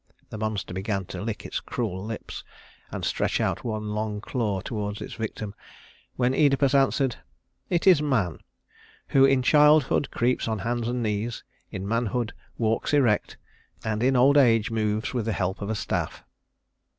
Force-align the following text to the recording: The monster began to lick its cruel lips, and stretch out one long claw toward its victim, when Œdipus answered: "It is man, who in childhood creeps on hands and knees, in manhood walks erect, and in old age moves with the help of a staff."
The 0.31 0.37
monster 0.39 0.73
began 0.73 1.05
to 1.13 1.21
lick 1.21 1.45
its 1.45 1.59
cruel 1.59 2.03
lips, 2.03 2.43
and 2.89 3.05
stretch 3.05 3.39
out 3.39 3.63
one 3.63 3.89
long 3.89 4.19
claw 4.19 4.59
toward 4.61 4.99
its 4.99 5.13
victim, 5.13 5.53
when 6.15 6.33
Œdipus 6.33 6.73
answered: 6.73 7.17
"It 7.69 7.85
is 7.85 8.01
man, 8.01 8.39
who 9.09 9.25
in 9.25 9.43
childhood 9.43 10.09
creeps 10.09 10.47
on 10.47 10.57
hands 10.65 10.87
and 10.87 11.03
knees, 11.03 11.43
in 11.69 11.87
manhood 11.87 12.33
walks 12.57 12.95
erect, 12.95 13.37
and 13.83 14.01
in 14.01 14.15
old 14.15 14.37
age 14.37 14.71
moves 14.71 15.13
with 15.13 15.25
the 15.25 15.33
help 15.33 15.61
of 15.61 15.69
a 15.69 15.75
staff." 15.75 16.23